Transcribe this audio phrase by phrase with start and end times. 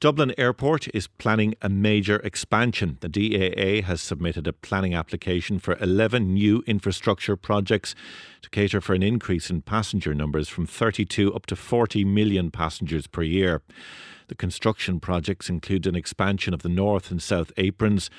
[0.00, 2.98] Dublin Airport is planning a major expansion.
[3.00, 7.96] The DAA has submitted a planning application for 11 new infrastructure projects
[8.42, 13.08] to cater for an increase in passenger numbers from 32 up to 40 million passengers
[13.08, 13.60] per year.
[14.28, 18.10] The construction projects include an expansion of the north and south aprons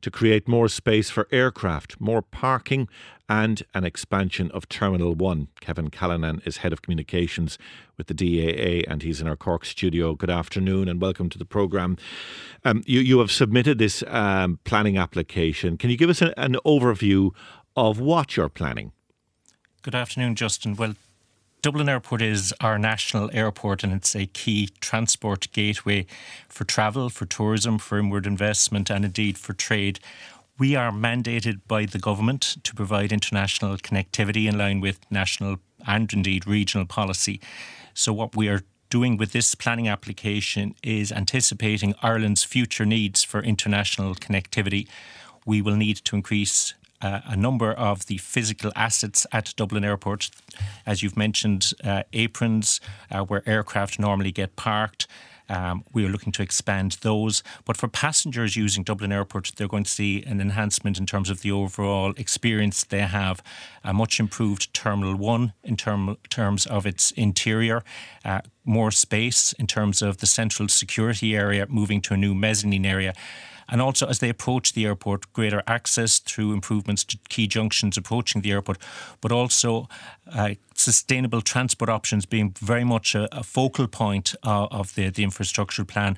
[0.00, 2.88] to create more space for aircraft, more parking,
[3.28, 5.48] and an expansion of Terminal 1.
[5.60, 7.58] Kevin Callinane is Head of Communications
[7.96, 10.14] with the DAA and he's in our Cork studio.
[10.14, 11.96] Good afternoon and welcome to the programme.
[12.64, 15.76] Um, you, you have submitted this um, planning application.
[15.76, 17.32] Can you give us a, an overview
[17.74, 18.92] of what you're planning?
[19.82, 20.76] Good afternoon, Justin.
[20.76, 20.94] Well,
[21.66, 26.06] Dublin Airport is our national airport and it's a key transport gateway
[26.48, 29.98] for travel, for tourism, for inward investment, and indeed for trade.
[30.60, 36.12] We are mandated by the government to provide international connectivity in line with national and
[36.12, 37.40] indeed regional policy.
[37.94, 43.42] So, what we are doing with this planning application is anticipating Ireland's future needs for
[43.42, 44.86] international connectivity.
[45.44, 50.30] We will need to increase uh, a number of the physical assets at Dublin Airport.
[50.84, 52.80] As you've mentioned, uh, aprons
[53.10, 55.06] uh, where aircraft normally get parked.
[55.48, 57.42] Um, we are looking to expand those.
[57.64, 61.42] But for passengers using Dublin Airport, they're going to see an enhancement in terms of
[61.42, 63.42] the overall experience they have.
[63.84, 67.84] A much improved Terminal 1 in term, terms of its interior,
[68.24, 72.86] uh, more space in terms of the central security area, moving to a new mezzanine
[72.86, 73.14] area
[73.68, 78.42] and also as they approach the airport, greater access through improvements to key junctions approaching
[78.42, 78.78] the airport,
[79.20, 79.88] but also
[80.32, 85.24] uh, sustainable transport options being very much a, a focal point uh, of the, the
[85.24, 86.16] infrastructural plan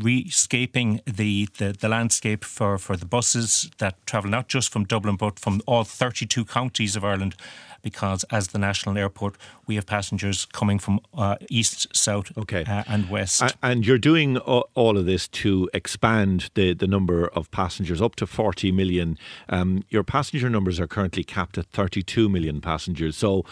[0.00, 5.16] rescaping the, the, the, landscape for, for the buses that travel not just from Dublin
[5.16, 7.36] but from all 32 counties of Ireland
[7.82, 12.64] because as the national airport, we have passengers coming from uh, east, south, okay.
[12.64, 13.42] uh, and west.
[13.62, 18.26] And you're doing all of this to expand the, the number of passengers up to
[18.26, 19.18] 40 million.
[19.48, 23.16] Um, your passenger numbers are currently capped at 32 million passengers.
[23.16, 23.44] So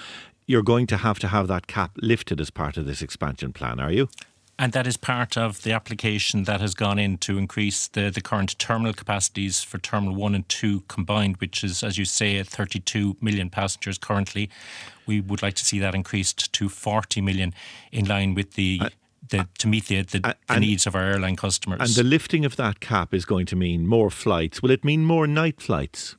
[0.46, 3.78] you're going to have to have that cap lifted as part of this expansion plan,
[3.78, 4.08] are you?
[4.60, 8.20] And that is part of the application that has gone in to increase the, the
[8.20, 12.46] current terminal capacities for Terminal 1 and 2 combined, which is, as you say, at
[12.46, 14.50] 32 million passengers currently.
[15.06, 17.54] We would like to see that increased to 40 million
[17.90, 18.80] in line with the.
[18.82, 18.88] Uh,
[19.28, 21.78] the, to meet the, the, the needs of our airline customers.
[21.80, 24.60] And the lifting of that cap is going to mean more flights.
[24.60, 26.16] Will it mean more night flights?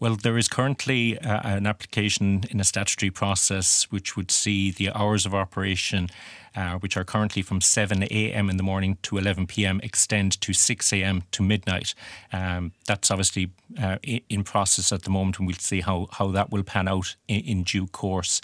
[0.00, 4.90] Well, there is currently uh, an application in a statutory process which would see the
[4.90, 6.10] hours of operation
[6.56, 8.48] uh, which are currently from 7 a.m.
[8.48, 11.24] in the morning to 11 p.m., extend to 6 a.m.
[11.32, 11.94] to midnight.
[12.32, 13.50] Um, that's obviously
[13.80, 13.96] uh,
[14.28, 17.40] in process at the moment, and we'll see how, how that will pan out in,
[17.40, 18.40] in due course.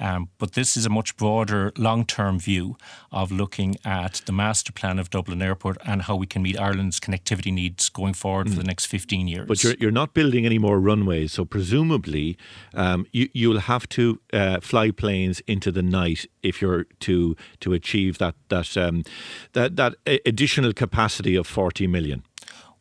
[0.00, 2.76] Um, but this is a much broader long term view
[3.10, 7.00] of looking at the master plan of Dublin Airport and how we can meet Ireland's
[7.00, 8.50] connectivity needs going forward mm.
[8.50, 9.48] for the next 15 years.
[9.48, 12.36] But you're, you're not building any more runways, so presumably
[12.74, 17.72] um, you, you'll have to uh, fly planes into the night if you're to to
[17.72, 19.04] achieve that that um,
[19.52, 19.94] that that
[20.26, 22.22] additional capacity of 40 million.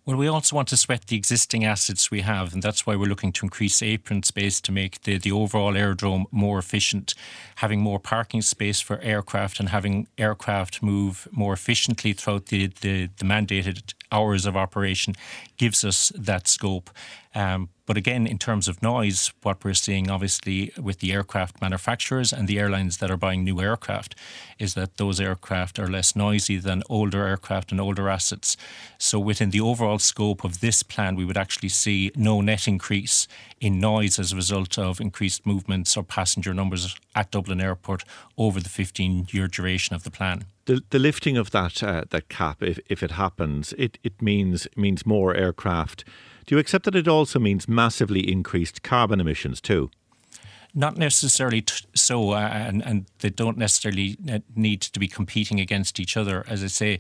[0.07, 3.09] Well, we also want to sweat the existing assets we have, and that's why we're
[3.09, 7.13] looking to increase apron space to make the, the overall aerodrome more efficient,
[7.56, 13.09] having more parking space for aircraft and having aircraft move more efficiently throughout the, the,
[13.18, 15.13] the mandated hours of operation
[15.57, 16.89] gives us that scope.
[17.37, 22.33] Um, but again, in terms of noise, what we're seeing obviously with the aircraft manufacturers
[22.33, 24.15] and the airlines that are buying new aircraft
[24.57, 28.57] is that those aircraft are less noisy than older aircraft and older assets.
[28.97, 33.27] So within the overall scope of this plan, we would actually see no net increase
[33.61, 38.03] in noise as a result of increased movements or passenger numbers at Dublin Airport
[38.35, 40.45] over the 15 year duration of the plan.
[40.65, 44.67] The, the lifting of that uh, that cap, if, if it happens, it, it means
[44.75, 46.03] means more aircraft
[46.47, 49.91] do you accept that it also means massively increased carbon emissions too?
[50.73, 54.17] Not necessarily t- so, uh, and, and they don't necessarily
[54.55, 56.45] need to be competing against each other.
[56.47, 56.99] As I say,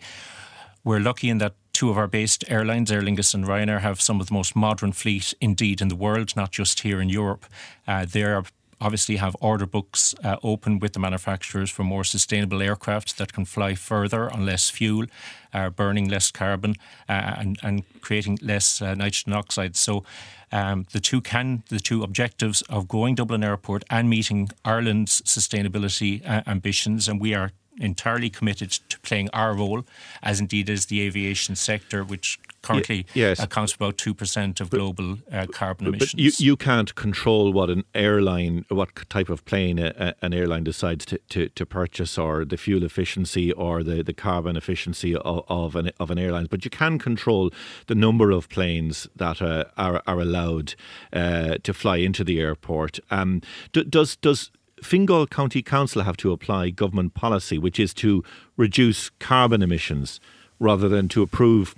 [0.83, 4.19] we're lucky in that two of our based airlines, Aer Lingus and Ryanair, have some
[4.19, 7.45] of the most modern fleet indeed in the world, not just here in Europe.
[7.87, 8.43] Uh, they're
[8.79, 13.45] obviously have order books uh, open with the manufacturers for more sustainable aircraft that can
[13.45, 15.05] fly further on less fuel,
[15.53, 16.75] uh, burning less carbon,
[17.09, 19.75] uh, and, and creating less uh, nitrogen oxide.
[19.75, 20.03] So.
[20.49, 26.25] Um, the two can the two objectives of growing Dublin Airport and meeting Ireland's sustainability
[26.25, 29.83] uh, ambitions, and we are entirely committed to playing our role,
[30.21, 33.39] as indeed is the aviation sector, which currently yes.
[33.39, 36.13] accounts for about 2% of global uh, carbon but, emissions.
[36.13, 40.33] But you, you can't control what an airline, what type of plane a, a, an
[40.33, 45.15] airline decides to, to, to, purchase or the fuel efficiency or the, the carbon efficiency
[45.15, 46.47] of, of, an, of an airline.
[46.49, 47.51] But you can control
[47.87, 50.75] the number of planes that uh, are, are allowed
[51.13, 52.99] uh, to fly into the airport.
[53.11, 53.41] Um,
[53.71, 54.51] does, does
[54.81, 58.23] Fingal County Council have to apply government policy, which is to
[58.55, 60.19] reduce carbon emissions
[60.59, 61.75] rather than to approve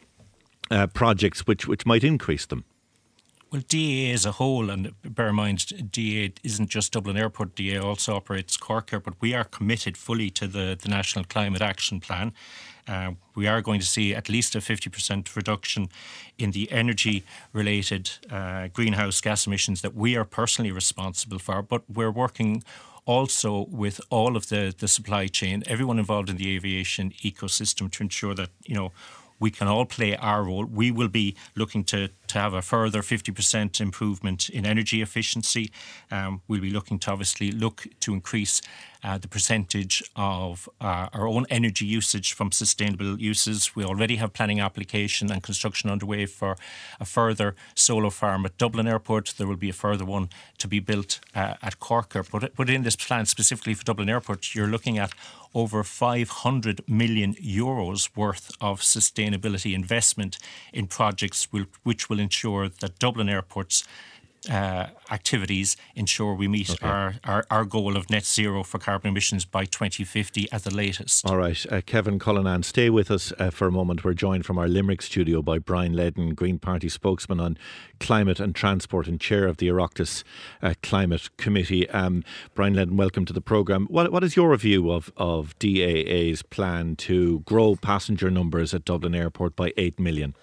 [0.72, 2.64] uh, projects which, which might increase them?
[3.52, 7.84] Well, DAA as a whole, and bear in mind, DAA isn't just Dublin Airport, DAA
[7.84, 9.16] also operates Cork Airport.
[9.22, 12.32] We are committed fully to the, the National Climate Action Plan.
[12.88, 15.90] Uh, we are going to see at least a 50% reduction
[16.38, 21.82] in the energy related uh, greenhouse gas emissions that we are personally responsible for, but
[21.90, 22.64] we're working
[23.06, 28.04] also with all of the, the supply chain, everyone involved in the aviation ecosystem to
[28.04, 28.92] ensure that, you know,
[29.40, 30.66] we can all play our role.
[30.66, 35.72] We will be looking to, to have a further 50% improvement in energy efficiency.
[36.12, 38.62] Um, we'll be looking to obviously look to increase
[39.04, 43.76] uh, the percentage of uh, our own energy usage from sustainable uses.
[43.76, 46.58] We already have planning application and construction underway for
[47.00, 49.34] a further solar farm at Dublin Airport.
[49.38, 52.56] There will be a further one to be built uh, at Cork Airport.
[52.56, 55.14] But in this plan specifically for Dublin Airport, you're looking at
[55.56, 60.38] over 500 million euros worth of sustainability investment
[60.74, 61.48] in projects
[61.84, 63.84] which will ensure that Dublin Airport's
[64.50, 66.88] uh, activities ensure we meet okay.
[66.88, 71.26] our, our, our, goal of net zero for carbon emissions by 2050 at the latest.
[71.28, 71.66] All right.
[71.70, 74.04] Uh, Kevin Callinane, stay with us uh, for a moment.
[74.04, 77.58] We're joined from our Limerick studio by Brian Leddin, Green Party spokesman on
[78.00, 80.24] climate and transport and chair of the Oireachtas
[80.62, 81.90] uh, Climate Committee.
[81.90, 82.24] Um,
[82.56, 83.88] Brian Leddin, welcome to the programme.
[83.88, 89.16] What, what is your view of, of DAA's plan to grow passenger numbers at Dublin
[89.16, 90.34] Airport by 8 million?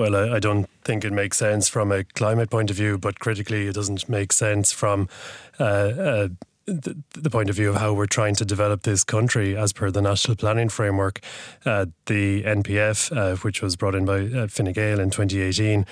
[0.00, 3.18] Well, I, I, don't think it makes sense from a climate point of view, but
[3.18, 5.10] critically, it doesn't make sense from
[5.58, 6.28] uh, uh,
[6.64, 9.90] the, the, point of view of how we're trying to develop this country as per
[9.90, 11.20] the national planning framework.
[11.66, 15.84] Uh, the NPF, uh, which was brought in by uh, Fine Gael in 2018,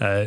[0.00, 0.26] uh,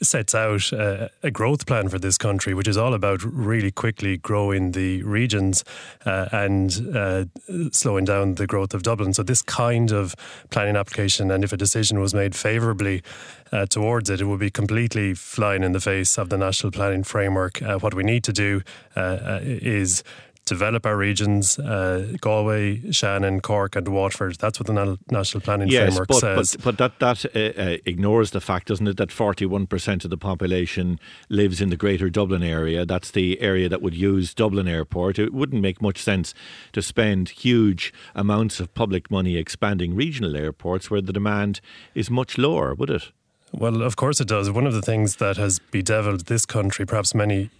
[0.00, 4.72] sets out a growth plan for this country, which is all about really quickly growing
[4.72, 5.64] the regions
[6.06, 7.24] uh, and uh,
[7.72, 9.12] slowing down the growth of Dublin.
[9.12, 10.14] So, this kind of
[10.50, 13.02] planning application, and if a decision was made favourably
[13.50, 17.04] uh, towards it, it would be completely flying in the face of the national planning
[17.04, 17.58] framework.
[17.58, 18.62] What we need to do
[18.96, 20.02] is
[20.44, 24.36] develop our regions, uh, Galway, Shannon, Cork, and Waterford.
[24.36, 26.56] That's what the National Planning yes, Framework but, says.
[26.56, 30.16] But, but that, that uh, uh, ignores the fact, doesn't it, that 41% of the
[30.16, 30.98] population
[31.28, 32.84] lives in the greater Dublin area.
[32.84, 35.18] That's the area that would use Dublin Airport.
[35.18, 36.34] It wouldn't make much sense
[36.72, 41.60] to spend huge amounts of public money expanding regional airports where the demand
[41.94, 43.12] is much lower, would it?
[43.52, 44.50] Well, of course it does.
[44.50, 47.50] One of the things that has bedeviled this country, perhaps many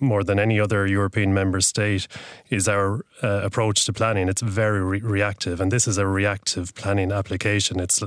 [0.00, 2.06] more than any other European member state,
[2.48, 4.28] is our uh, approach to planning.
[4.28, 7.80] It's very re- reactive, and this is a reactive planning application.
[7.80, 8.02] It's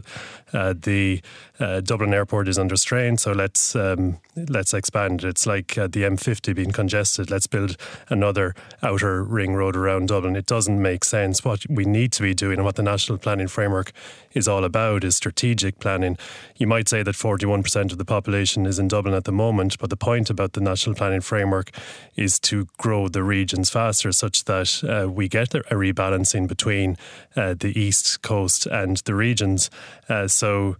[0.53, 1.21] uh, the
[1.59, 5.23] uh, Dublin Airport is under strain, so let's um, let's expand.
[5.23, 7.29] It's like uh, the M50 being congested.
[7.29, 7.75] Let's build
[8.09, 10.35] another outer ring road around Dublin.
[10.38, 11.43] It doesn't make sense.
[11.43, 13.91] What we need to be doing, and what the national planning framework
[14.33, 16.17] is all about, is strategic planning.
[16.55, 19.80] You might say that 41% of the population is in Dublin at the moment.
[19.80, 21.72] But the point about the National Planning Framework
[22.16, 26.98] is to grow the regions faster such that uh, we get a rebalancing between
[27.36, 29.72] uh, the East Coast and the regions.
[30.07, 30.75] Uh, so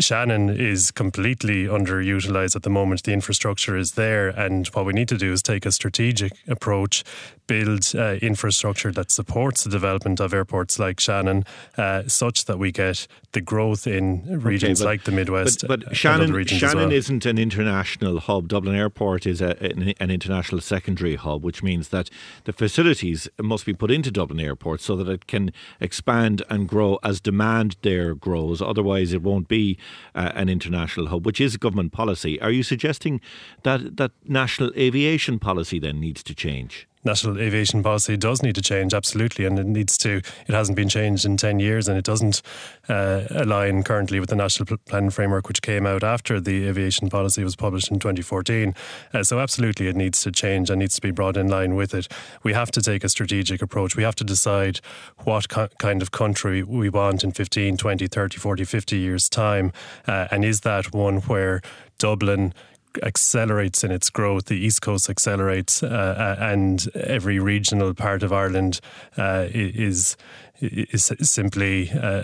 [0.00, 3.04] Shannon is completely underutilized at the moment.
[3.04, 7.04] The infrastructure is there, and what we need to do is take a strategic approach,
[7.46, 11.44] build uh, infrastructure that supports the development of airports like Shannon,
[11.78, 15.64] uh, such that we get the growth in regions okay, but, like the Midwest.
[15.66, 16.92] But, but Shannon, Shannon well.
[16.92, 18.48] isn't an international hub.
[18.48, 22.10] Dublin Airport is a, an, an, international secondary hub, which means that
[22.44, 26.98] the facilities must be put into Dublin Airport so that it can expand and grow
[27.02, 28.60] as demand there grows.
[28.60, 29.78] Otherwise, it won't be
[30.14, 32.40] uh, an international hub, which is government policy.
[32.40, 33.20] Are you suggesting
[33.62, 36.87] that that national aviation policy then needs to change?
[37.04, 40.16] National aviation policy does need to change, absolutely, and it needs to.
[40.46, 42.42] It hasn't been changed in ten years, and it doesn't
[42.88, 47.44] uh, align currently with the national plan framework, which came out after the aviation policy
[47.44, 48.74] was published in 2014.
[49.12, 51.94] Uh, so, absolutely, it needs to change and needs to be brought in line with
[51.94, 52.08] it.
[52.42, 53.96] We have to take a strategic approach.
[53.96, 54.80] We have to decide
[55.18, 59.72] what co- kind of country we want in 15, 20, 30, 40, 50 years' time,
[60.06, 61.62] uh, and is that one where
[61.98, 62.54] Dublin
[63.02, 64.46] accelerates in its growth.
[64.46, 68.80] The East Coast accelerates, uh, and every regional part of Ireland
[69.16, 70.16] uh, is
[70.60, 72.22] is simply uh,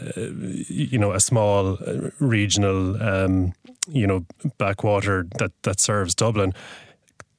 [0.68, 1.78] you know a small
[2.18, 3.52] regional um,
[3.88, 4.24] you know
[4.58, 6.52] backwater that that serves Dublin.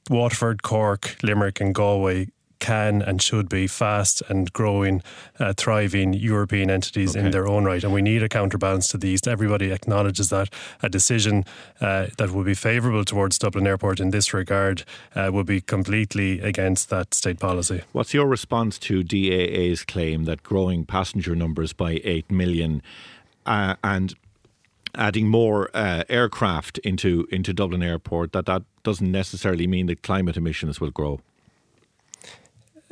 [0.08, 2.28] Waterford, Cork, Limerick, and Galway
[2.58, 5.02] can and should be fast and growing,
[5.38, 7.24] uh, thriving European entities okay.
[7.24, 7.82] in their own right.
[7.82, 9.28] And we need a counterbalance to the East.
[9.28, 10.48] Everybody acknowledges that.
[10.82, 11.44] A decision
[11.80, 14.84] uh, that would be favourable towards Dublin Airport in this regard
[15.14, 17.82] uh, would be completely against that state policy.
[17.92, 22.82] What's your response to DAA's claim that growing passenger numbers by 8 million
[23.44, 24.14] uh, and
[24.96, 30.36] adding more uh, aircraft into into Dublin Airport that that doesn't necessarily mean that climate
[30.36, 31.20] emissions will grow.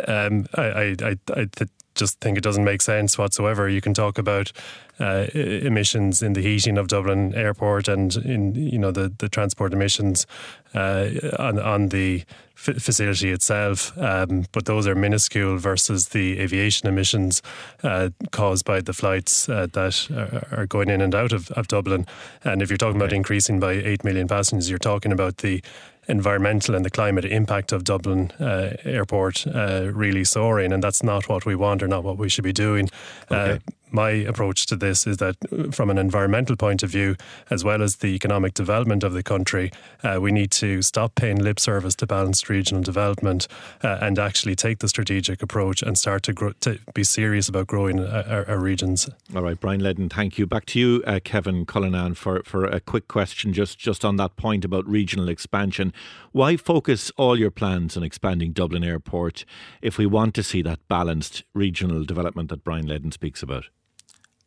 [0.07, 3.69] Um, I, I, I, th- just think it doesn't make sense whatsoever.
[3.69, 4.53] You can talk about
[5.01, 9.73] uh, emissions in the heating of Dublin Airport and in you know the, the transport
[9.73, 10.27] emissions
[10.75, 12.25] uh, on on the
[12.57, 17.43] f- facility itself, um, but those are minuscule versus the aviation emissions
[17.83, 21.69] uh, caused by the flights uh, that are, are, going in and out of, of
[21.69, 22.07] Dublin.
[22.45, 25.63] And if you're talking about increasing by eight million passengers, you're talking about the
[26.09, 31.29] environmental and the climate impact of Dublin uh, Airport uh, really soaring, and that's not
[31.29, 32.91] what we want or not what we should be doing.
[33.31, 33.61] Uh, okay.
[33.95, 35.37] Uh, my approach to this is that
[35.73, 37.17] from an environmental point of view,
[37.51, 39.71] as well as the economic development of the country,
[40.03, 43.49] uh, we need to stop paying lip service to balanced regional development
[43.83, 47.67] uh, and actually take the strategic approach and start to, grow, to be serious about
[47.67, 49.09] growing our, our, regions.
[49.35, 50.47] All right, Brian Leddin, thank you.
[50.47, 54.37] Back to you, uh, Kevin Callinane, for, for a quick question just, just on that
[54.37, 55.93] point about regional expansion.
[56.33, 59.45] Why focus all your plans on expanding Dublin Airport
[59.83, 63.65] if we want to see that balanced regional development that Brian Leddin speaks about?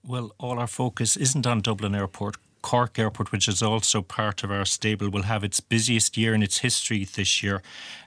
[0.06, 2.38] Well, all our focus isn't on Dublin Airport.
[2.62, 6.44] Cork Airport, which is also part of our stable, will have its busiest year in
[6.44, 7.62] its history this year,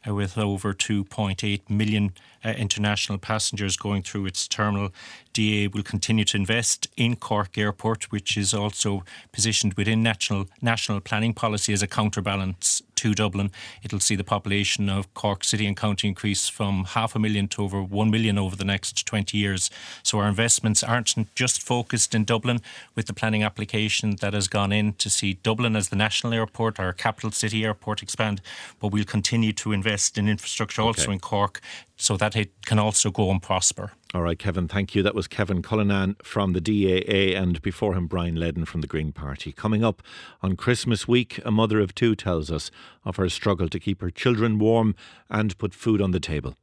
[0.06, 2.12] uh, with over 2.8 million
[2.44, 4.90] uh, international passengers going through its terminal.
[5.32, 11.00] DA will continue to invest in Cork Airport, which is also positioned within national national
[11.00, 13.50] planning policy as a counterbalance to Dublin.
[13.82, 17.62] It'll see the population of Cork City and County increase from half a million to
[17.62, 19.70] over one million over the next 20 years.
[20.02, 22.60] So our investments aren't just focused in Dublin
[22.94, 26.78] with the planning application that has gone in to see Dublin as the national airport,
[26.78, 28.42] our capital city airport expand,
[28.80, 30.88] but we'll continue to invest in infrastructure okay.
[30.88, 31.62] also in Cork
[32.00, 33.92] so that it can also go and prosper.
[34.14, 35.02] All right, Kevin, thank you.
[35.02, 39.12] That was Kevin Callinane from the DAA and before him, Brian Leddin from the Green
[39.12, 39.52] Party.
[39.52, 40.02] Coming up
[40.40, 42.70] on Christmas week, a mother of two tells us
[43.04, 44.94] of her struggle to keep her children warm
[45.28, 46.56] and put food on the table.